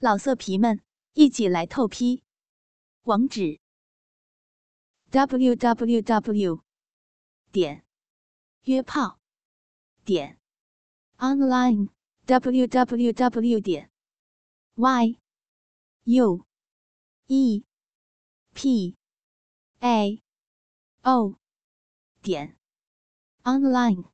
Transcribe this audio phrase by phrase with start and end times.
[0.00, 0.80] 老色皮们，
[1.14, 2.22] 一起来透批！
[3.02, 3.58] 网址
[5.10, 6.62] ：w w w
[7.50, 7.84] 点
[8.62, 9.18] 约炮
[10.04, 10.38] 点
[11.16, 11.88] online
[12.26, 13.90] w w w 点
[14.76, 15.18] y
[16.04, 16.46] u
[17.26, 17.64] e
[18.54, 18.96] p
[19.80, 20.22] a
[21.02, 21.34] o
[22.22, 22.56] 点
[23.42, 24.04] online。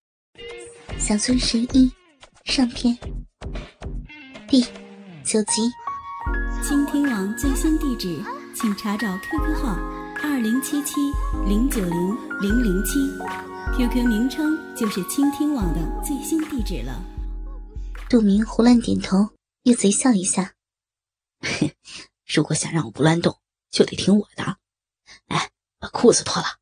[0.98, 1.93] 小村十一
[2.46, 2.96] 上篇
[4.48, 4.64] 第
[5.25, 5.72] 九集。
[6.62, 8.23] 倾听网最新地址，
[8.55, 9.74] 请查找 QQ 号
[10.23, 11.00] 二零七七
[11.48, 13.10] 零九零零零七
[13.74, 17.02] ，QQ 名称就是倾听网的最新地址了。
[18.10, 19.30] 杜明胡乱点头，
[19.62, 20.55] 又贼笑一下。
[22.27, 24.59] 如果想让我不乱动，就得听我的。
[25.27, 26.59] 来，把裤子脱了。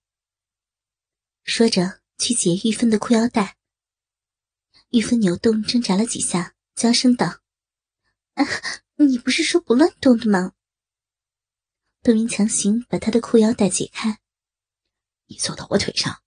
[1.43, 3.57] 说着，去解玉芬的裤腰带。
[4.91, 7.39] 玉芬扭动挣扎了几下，娇声道
[8.35, 8.45] ：“啊，
[8.97, 10.53] 你不是说不乱动的吗？”
[12.03, 14.19] 杜明强行把他的裤腰带解开。
[15.27, 16.21] 你坐到我腿上，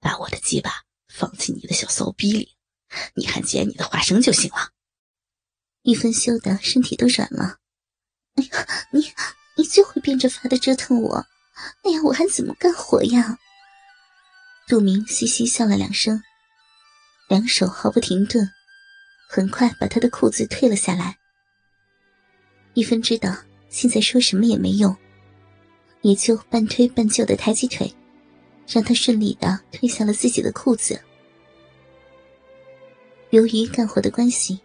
[0.00, 2.56] 把我的鸡巴放进你的小骚逼里，
[3.14, 4.72] 你还捡你的花生就行了。
[5.82, 7.58] 玉芬羞得身体都软了。
[8.34, 9.12] 哎呀，你
[9.56, 11.26] 你最会变着法的折腾我，
[11.84, 13.38] 那样我还怎么干活呀？
[14.68, 16.22] 杜明嘻嘻笑了两声。
[17.28, 18.50] 两手毫不停顿，
[19.28, 21.18] 很快把他的裤子退了下来。
[22.74, 23.36] 玉芬知道
[23.68, 24.94] 现在说什么也没用，
[26.00, 27.92] 也就半推半就的抬起腿，
[28.66, 31.00] 让他顺利的褪下了自己的裤子。
[33.30, 34.60] 由于干活的关系，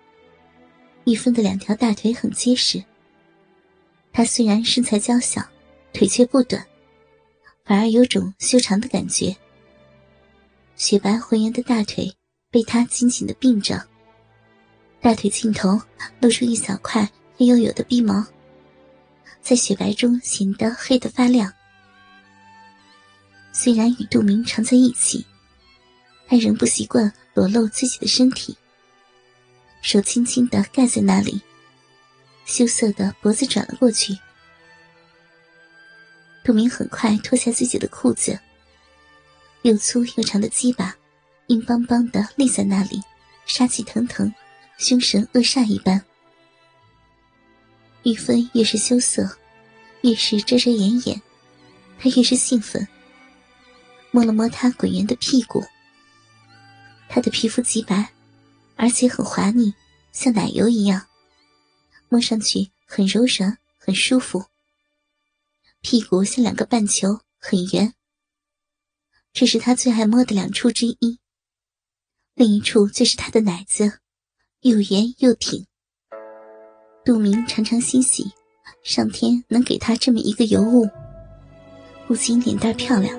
[1.06, 2.84] 玉芬的两条大腿很结实。
[4.12, 5.42] 她虽然身材娇小，
[5.94, 6.66] 腿却不短，
[7.66, 9.36] 反而有种修长的感觉。
[10.76, 12.12] 雪白浑圆的大腿。
[12.50, 13.86] 被他紧紧的并着，
[15.02, 15.80] 大腿尽头
[16.22, 18.26] 露出一小块黑黝黝的鼻毛，
[19.42, 21.54] 在雪白中显得黑得发亮。
[23.54, 25.24] 虽然与杜明常在一起，
[26.28, 28.58] 他仍不习惯裸露自己的身体，
[29.82, 31.40] 手轻轻的盖在那里，
[32.46, 34.18] 羞涩的脖子转了过去。
[36.44, 38.40] 杜明很快脱下自己的裤子，
[39.62, 40.96] 又粗又长的鸡巴。
[41.48, 43.02] 硬邦邦的立在那里，
[43.46, 44.34] 杀气腾腾，
[44.78, 46.04] 凶神恶煞一般。
[48.08, 49.38] 玉芬越是羞涩，
[50.00, 51.22] 越是遮遮掩掩，
[52.00, 52.88] 她越是兴奋。
[54.12, 55.62] 摸了摸他滚圆的屁股，
[57.10, 58.14] 他的皮肤极白，
[58.78, 59.74] 而且很滑腻，
[60.14, 61.06] 像奶油一样，
[62.08, 64.46] 摸上去很柔软，很舒服。
[65.82, 67.94] 屁股像两个半球，很圆。
[69.34, 71.20] 这是他最爱摸的两处之一。
[72.36, 74.00] 另一处就是他的奶子，
[74.62, 75.67] 又圆又挺。
[77.08, 78.30] 杜明常常欣喜，
[78.84, 80.86] 上天能给他这么一个尤物，
[82.06, 83.18] 不仅脸蛋漂亮，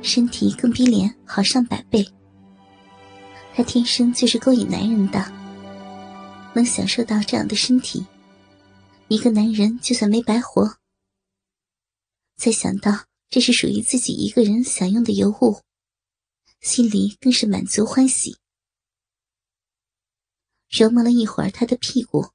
[0.00, 2.06] 身体更比脸好上百倍。
[3.52, 5.20] 他天生就是勾引男人的，
[6.54, 8.06] 能享受到这样的身体，
[9.08, 10.76] 一个男人就算没白活。
[12.36, 15.58] 再想到这是属于自己一个人享用的尤物。
[16.60, 18.36] 心里更是满足欢喜，
[20.68, 22.28] 揉摸了一会儿他的屁股，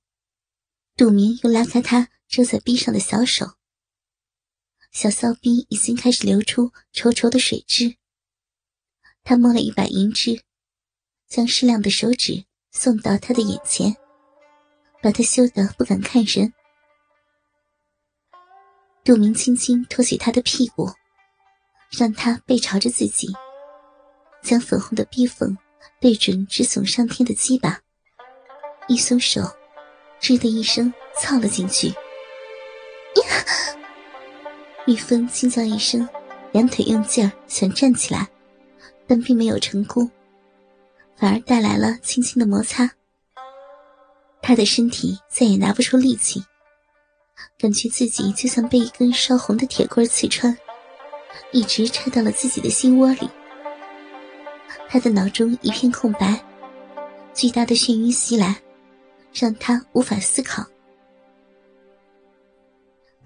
[0.97, 3.45] 杜明又拉开他遮在逼上的小手，
[4.91, 7.97] 小骚逼已经开始流出稠稠的水汁。
[9.21, 10.41] 他摸了一把银汁，
[11.27, 13.93] 将适量的手指送到他的眼前，
[15.01, 16.53] 把他羞得不敢看人。
[19.03, 20.89] 杜明轻轻托起他的屁股，
[21.91, 23.27] 让他背朝着自己。
[24.41, 25.57] 将粉红的逼缝
[25.99, 27.81] 对准直耸上天的鸡巴，
[28.87, 29.41] 一松手，
[30.21, 31.93] 吱的一声操了进去。
[34.87, 36.07] 玉芬惊叫一声，
[36.51, 38.27] 两腿用劲儿想站起来，
[39.07, 40.09] 但并没有成功，
[41.17, 42.89] 反而带来了轻轻的摩擦。
[44.41, 46.43] 他的身体再也拿不出力气，
[47.57, 50.55] 感觉自己就像被一根烧红的铁棍刺穿，
[51.51, 53.27] 一直插到了自己的心窝里。
[54.87, 56.39] 他的脑中一片空白，
[57.33, 58.55] 巨大的眩晕袭来，
[59.37, 60.65] 让他无法思考。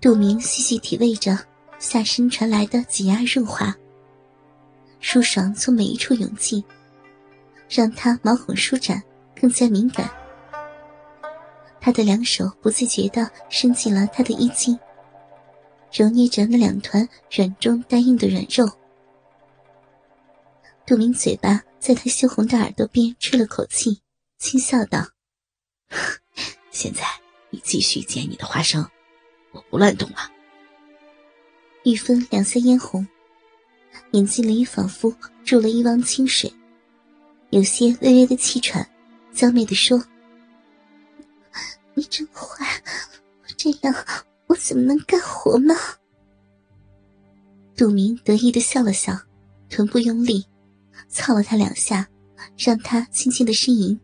[0.01, 1.37] 杜明细细体味着
[1.77, 3.75] 下身传来的挤压润滑，
[4.99, 6.63] 舒爽从每一处涌进，
[7.69, 9.01] 让他毛孔舒展，
[9.39, 10.09] 更加敏感。
[11.79, 14.77] 他的两手不自觉地伸进了他的衣襟，
[15.93, 18.67] 揉捏着那两团软中带硬的软肉。
[20.85, 24.01] 杜明嘴巴在他羞红的耳朵边吹了口气，
[24.39, 25.05] 轻笑道
[26.71, 27.03] ：“现在
[27.49, 28.85] 你继续捡你的花生，
[29.51, 30.17] 我不乱动了。
[31.85, 33.07] 玉芬两腮嫣红，
[34.11, 35.13] 眼睛里仿佛
[35.43, 36.53] 注了一汪清水，
[37.49, 38.87] 有些微微的气喘，
[39.33, 40.03] 娇媚的说
[41.95, 42.65] ：“你真坏，
[43.57, 43.93] 这样
[44.47, 45.73] 我怎么能干活呢？”
[47.75, 49.17] 杜明得意的笑了笑，
[49.69, 50.45] 臀部用力，
[51.07, 52.07] 操了他两下，
[52.57, 53.99] 让他轻轻的呻吟。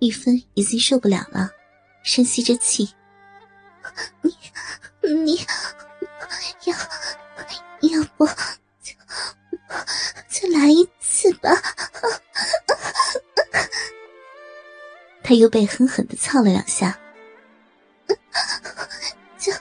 [0.00, 1.50] 玉芬已经受不了了，
[2.02, 2.94] 深吸着气
[4.22, 4.36] ：“你，
[5.24, 5.40] 你。”
[6.64, 6.76] 要
[7.80, 8.26] 要不
[8.82, 8.92] 就
[10.28, 11.50] 就来一次吧？
[15.22, 16.98] 他又被狠狠的操了两下，
[19.38, 19.52] 就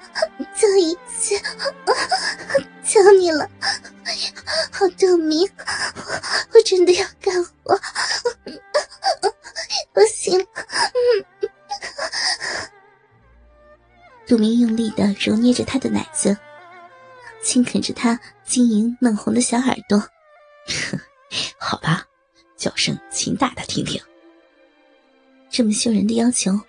[0.55, 1.39] 就一次，
[2.83, 3.49] 求你了，
[4.71, 5.49] 好证明
[6.53, 7.07] 我真的要
[14.91, 16.37] 的揉捏着他的奶子。
[17.43, 20.01] 轻啃着他晶莹嫩红的小耳朵，
[21.57, 22.05] 好吧，
[22.57, 24.01] 叫声请大大听听。
[25.49, 26.59] 这么羞人的要求，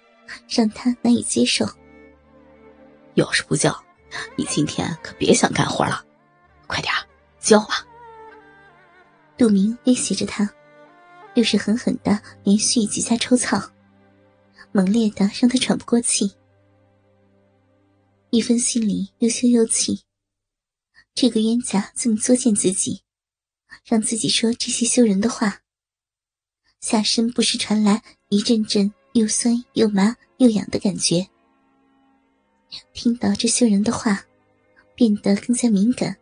[0.48, 1.66] 让他难以接受。
[3.14, 3.76] 要是不叫，
[4.36, 6.04] 你今天可别想干活了。
[6.66, 6.92] 快点
[7.40, 7.84] 叫啊！
[9.36, 10.48] 杜明威胁着他，
[11.34, 13.60] 又是狠狠的连续几下抽草，
[14.70, 16.30] 猛烈的让他喘不过气。
[18.30, 20.00] 一分心里又羞又气。
[21.14, 23.02] 这个冤家这么作践自己，
[23.84, 25.62] 让自己说这些羞人的话。
[26.80, 31.26] 下身不时传来一阵阵又酸又麻又痒的感觉。
[32.92, 34.24] 听到这羞人的话，
[34.94, 36.16] 变得更加敏感。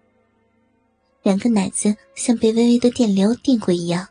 [1.23, 4.09] 两个奶子像被微微的电流电过一样，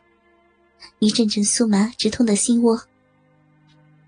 [0.99, 2.79] 一阵阵酥麻直痛的心窝。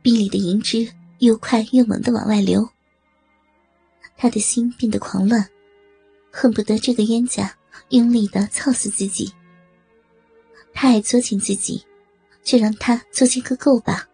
[0.02, 2.70] 壁里的银汁又快又猛的往外流。
[4.18, 5.48] 他的心变得狂乱。
[6.30, 7.56] 恨不得这个冤家
[7.90, 9.34] 用力的操死自己。
[10.74, 11.84] 他爱作践自己，
[12.44, 14.08] 就让他作践个够吧。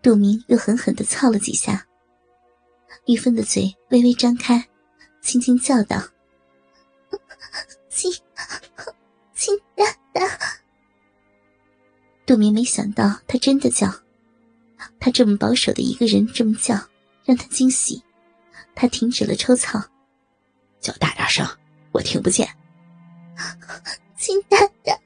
[0.00, 1.84] 杜明又狠狠的操了几下，
[3.06, 4.68] 玉芬的嘴微微张开，
[5.20, 6.00] 轻轻叫道
[7.90, 8.12] ：“亲，
[9.34, 10.38] 亲大大。”
[12.24, 13.92] 杜明没想到他真的叫，
[15.00, 16.78] 他这么保守的一个人这么叫，
[17.26, 18.02] 让他惊喜。
[18.74, 19.82] 他停止了抽草。
[20.80, 21.44] 叫大点声，
[21.92, 22.48] 我听不见。
[24.16, 24.98] 亲大大，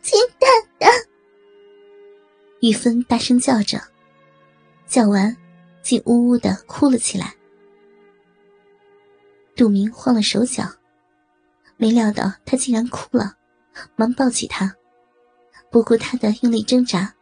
[0.00, 0.46] 亲大
[0.78, 0.86] 大。
[2.60, 3.82] 玉芬大声叫着，
[4.86, 5.36] 叫完，
[5.82, 7.34] 竟呜呜的哭了起来。
[9.56, 10.64] 杜明慌了手脚，
[11.76, 13.36] 没料到他竟然哭了，
[13.96, 14.72] 忙抱起他，
[15.70, 17.12] 不顾他的用力挣扎，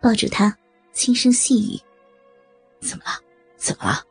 [0.00, 0.56] 抱住他，
[0.92, 1.80] 轻声细语
[2.84, 3.27] ：“怎么了？
[3.58, 4.04] 怎么了？”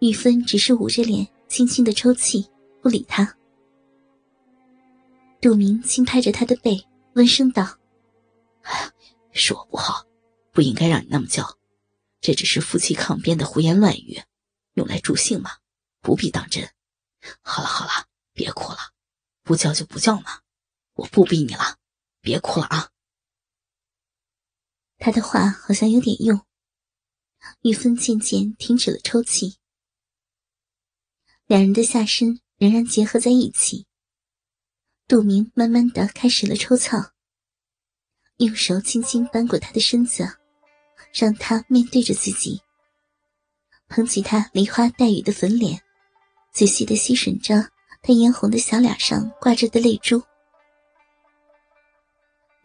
[0.00, 2.48] 玉芬只是捂着脸，轻轻的抽泣，
[2.80, 3.36] 不理他。
[5.40, 7.78] 杜明轻拍着他的背，温声道
[8.62, 8.90] ：“哎，
[9.32, 10.06] 是我不好，
[10.52, 11.58] 不应该让你那么叫。
[12.20, 14.22] 这只是夫妻抗辩的胡言乱语，
[14.74, 15.50] 用来助兴嘛，
[16.00, 16.70] 不必当真。
[17.42, 18.78] 好了好了，别哭了，
[19.42, 20.40] 不叫就不叫嘛，
[20.94, 21.76] 我不逼你了，
[22.20, 22.90] 别哭了啊。”
[24.98, 26.40] 他的话好像有点用，
[27.62, 29.58] 玉芬渐渐停止了抽泣。
[31.46, 33.86] 两人的下身仍然结合在一起。
[35.08, 36.96] 杜明慢慢的开始了抽草，
[38.36, 40.36] 用手轻轻扳过他的身子，
[41.12, 42.62] 让他面对着自己，
[43.88, 45.82] 捧起他梨花带雨的粉脸，
[46.52, 47.68] 仔细的吸吮着
[48.02, 50.22] 他嫣红的小脸上挂着的泪珠。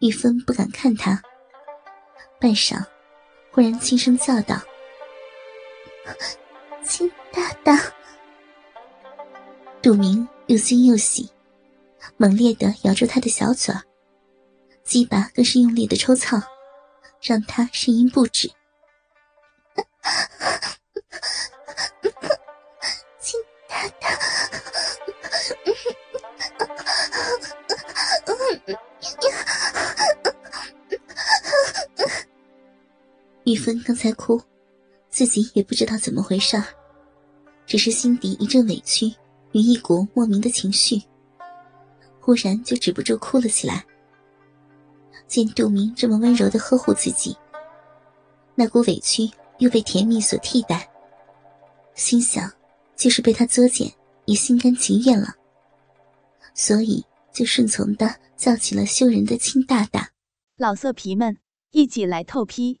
[0.00, 1.20] 玉芬不敢看他，
[2.40, 2.86] 半晌，
[3.56, 4.54] 忽然轻声叫道
[6.84, 7.90] ：“亲大大。”
[9.80, 11.30] 杜明又惊又喜，
[12.18, 13.80] 猛烈的咬住他的小嘴儿，
[14.84, 16.38] 鸡巴更是用力的抽蹭，
[17.22, 18.52] 让他呻吟不止。
[33.46, 34.42] 玉芬刚才哭，
[35.08, 36.60] 自己也不知道怎么回事，
[37.64, 39.06] 只是心底一阵委屈。
[39.52, 41.00] 与一股莫名的情绪，
[42.20, 43.86] 忽然就止不住哭了起来。
[45.28, 47.34] 见杜明这么温柔的呵护自己，
[48.56, 50.86] 那股委屈又被甜蜜所替代，
[51.94, 52.52] 心想
[52.96, 53.90] 就是被他作践
[54.24, 55.28] 也心甘情愿了，
[56.52, 60.10] 所以就顺从的叫起了羞人的亲大大。
[60.56, 61.38] 老色皮们。
[61.72, 62.80] 一起来透批。